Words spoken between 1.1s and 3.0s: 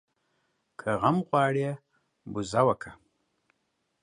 غواړې، بزه وکه.